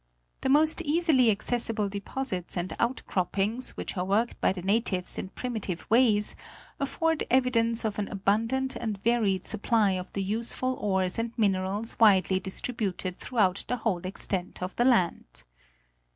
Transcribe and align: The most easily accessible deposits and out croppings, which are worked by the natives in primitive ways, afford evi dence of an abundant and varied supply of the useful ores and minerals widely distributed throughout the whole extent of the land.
The 0.41 0.49
most 0.49 0.81
easily 0.81 1.29
accessible 1.29 1.87
deposits 1.87 2.57
and 2.57 2.73
out 2.79 3.03
croppings, 3.05 3.77
which 3.77 3.95
are 3.95 4.03
worked 4.03 4.41
by 4.41 4.51
the 4.51 4.63
natives 4.63 5.19
in 5.19 5.29
primitive 5.29 5.85
ways, 5.91 6.35
afford 6.79 7.23
evi 7.29 7.51
dence 7.51 7.85
of 7.85 7.99
an 7.99 8.07
abundant 8.07 8.75
and 8.75 8.97
varied 8.99 9.45
supply 9.45 9.91
of 9.91 10.11
the 10.13 10.23
useful 10.23 10.73
ores 10.77 11.19
and 11.19 11.37
minerals 11.37 11.97
widely 11.99 12.39
distributed 12.39 13.15
throughout 13.15 13.63
the 13.67 13.77
whole 13.77 14.01
extent 14.03 14.63
of 14.63 14.75
the 14.75 14.85
land. 14.85 15.43